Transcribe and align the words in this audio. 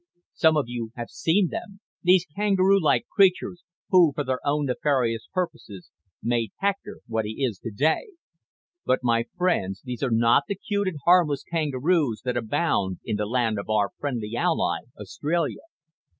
Some 0.33 0.57
of 0.57 0.63
you 0.67 0.89
have 0.95 1.11
seen 1.11 1.49
them 1.51 1.79
these 2.01 2.25
kangaroo 2.35 2.81
like 2.81 3.05
creatures 3.07 3.63
who, 3.91 4.13
for 4.15 4.23
their 4.23 4.39
own 4.43 4.65
nefarious 4.65 5.27
purposes, 5.31 5.91
made 6.23 6.49
Hector 6.57 7.01
what 7.05 7.25
he 7.25 7.43
is 7.45 7.59
today. 7.59 8.07
"But, 8.83 9.01
my 9.03 9.25
friends, 9.37 9.79
these 9.83 10.01
are 10.01 10.09
not 10.09 10.45
the 10.47 10.55
cute 10.55 10.87
and 10.87 10.97
harmless 11.05 11.43
kangaroos 11.43 12.23
that 12.25 12.35
abound 12.35 12.97
in 13.05 13.17
the 13.17 13.27
land 13.27 13.59
of 13.59 13.69
our 13.69 13.91
friendly 13.99 14.35
ally, 14.35 14.79
Australia. 14.99 15.61